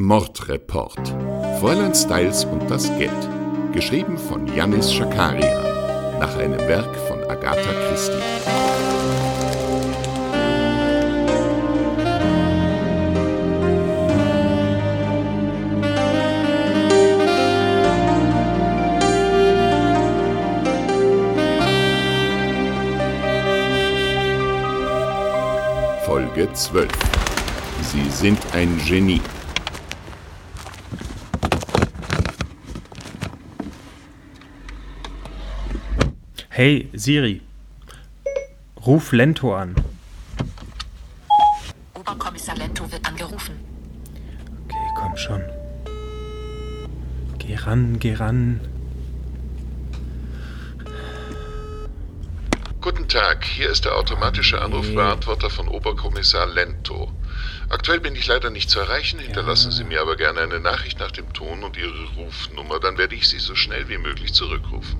[0.00, 1.14] Mordreport.
[1.60, 3.10] Fräulein Styles und das Geld.
[3.74, 6.18] Geschrieben von Yannis Schakarian.
[6.18, 8.12] Nach einem Werk von Agatha Christie.
[26.06, 26.88] Folge 12.
[27.92, 29.20] Sie sind ein Genie.
[36.62, 37.40] Hey Siri,
[38.84, 39.74] ruf Lento an.
[41.94, 43.54] Oberkommissar Lento wird angerufen.
[44.66, 45.42] Okay, komm schon.
[47.38, 48.60] Geh ran, geh ran.
[52.82, 57.10] Guten Tag, hier ist der automatische Anrufbeantworter von Oberkommissar Lento.
[57.70, 61.10] Aktuell bin ich leider nicht zu erreichen, hinterlassen Sie mir aber gerne eine Nachricht nach
[61.10, 64.98] dem Ton und Ihre Rufnummer, dann werde ich Sie so schnell wie möglich zurückrufen.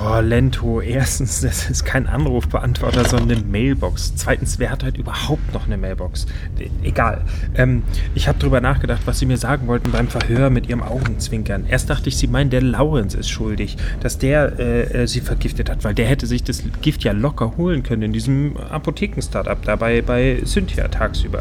[0.00, 4.14] Oh, Lento, erstens, das ist kein Anrufbeantworter, sondern eine Mailbox.
[4.16, 6.26] Zweitens, wer hat halt überhaupt noch eine Mailbox?
[6.58, 7.22] E egal.
[7.54, 7.82] Ähm,
[8.14, 11.66] ich habe drüber nachgedacht, was Sie mir sagen wollten beim Verhör mit Ihrem Augenzwinkern.
[11.68, 15.68] Erst dachte ich, Sie meinen, der Laurenz ist schuldig, dass der äh, äh, Sie vergiftet
[15.68, 19.76] hat, weil der hätte sich das Gift ja locker holen können in diesem Apotheken-Startup da
[19.76, 21.40] bei, bei Cynthia tagsüber.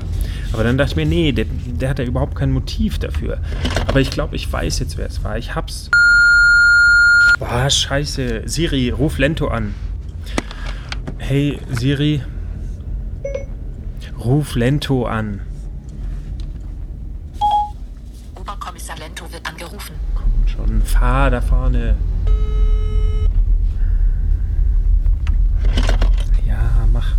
[0.52, 3.38] Aber dann dachte ich mir, nee, der, der hat ja überhaupt kein Motiv dafür.
[3.88, 5.38] Aber ich glaube, ich weiß jetzt, wer es war.
[5.38, 5.90] Ich hab's.
[7.40, 8.44] Boah, scheiße.
[8.46, 9.74] Siri, ruf Lento an.
[11.18, 12.22] Hey, Siri.
[14.24, 15.42] Ruf Lento an.
[18.36, 19.96] Oberkommissar Lento wird angerufen.
[20.16, 21.96] Komm schon, fahr da vorne.
[26.46, 27.16] Ja, mach.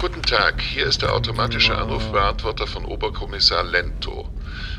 [0.00, 4.28] Guten Tag, hier ist der automatische Anrufbeantworter von Oberkommissar Lento.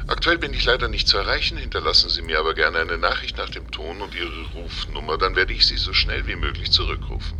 [0.07, 3.49] Aktuell bin ich leider nicht zu erreichen, hinterlassen Sie mir aber gerne eine Nachricht nach
[3.49, 7.37] dem Ton und Ihre Rufnummer, dann werde ich Sie so schnell wie möglich zurückrufen.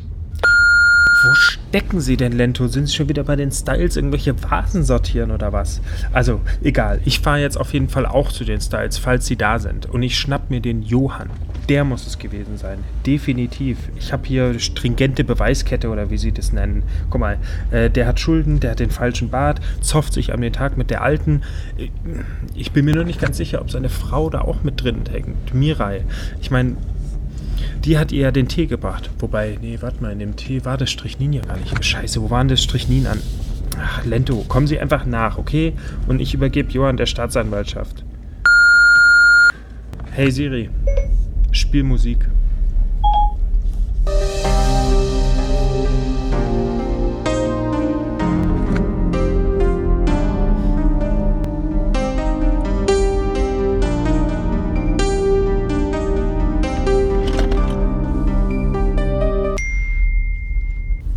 [1.24, 2.68] Wo stecken Sie denn, Lento?
[2.68, 5.82] Sind Sie schon wieder bei den Styles irgendwelche Vasen sortieren oder was?
[6.12, 7.02] Also, egal.
[7.06, 9.86] Ich fahre jetzt auf jeden Fall auch zu den Styles, falls Sie da sind.
[9.86, 11.30] Und ich schnapp mir den Johann.
[11.69, 12.79] Der muss es gewesen sein.
[13.06, 13.78] Definitiv.
[13.97, 16.84] Ich habe hier stringente Beweiskette oder wie Sie das nennen.
[17.09, 17.38] Guck mal,
[17.72, 20.90] äh, der hat Schulden, der hat den falschen Bart, zofft sich an den Tag mit
[20.90, 21.41] der Alten.
[22.53, 25.53] Ich bin mir nur nicht ganz sicher, ob seine Frau da auch mit drin hängt.
[25.53, 26.01] Mirai.
[26.41, 26.75] Ich meine,
[27.85, 29.09] die hat ihr ja den Tee gebracht.
[29.19, 31.84] Wobei, nee, warte mal, in dem Tee war das Strichnin ja gar nicht.
[31.84, 33.19] Scheiße, wo war denn das Strichnin an?
[33.80, 35.74] Ach, Lento, kommen Sie einfach nach, okay?
[36.07, 38.03] Und ich übergebe Johann der Staatsanwaltschaft.
[40.12, 40.69] Hey Siri,
[41.53, 42.30] spiel Musik.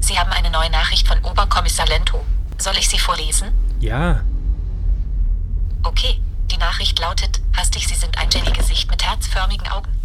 [0.01, 2.25] Sie haben eine neue Nachricht von Oberkommissar Lento.
[2.59, 3.49] Soll ich sie vorlesen?
[3.81, 4.23] Ja,
[5.83, 6.21] Okay.
[6.51, 9.96] Die Nachricht lautet, hastig, Sie sind ein Jenny-Gesicht mit herzförmigen Augen.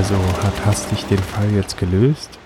[0.00, 2.38] Also hat Hastig den Fall jetzt gelöst?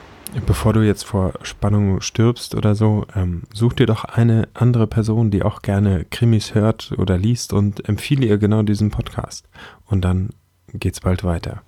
[0.45, 5.31] Bevor du jetzt vor Spannung stirbst oder so, ähm, such dir doch eine andere Person,
[5.31, 9.49] die auch gerne Krimis hört oder liest und empfehle ihr genau diesen Podcast.
[9.87, 10.31] Und dann
[10.73, 11.63] geht's bald weiter.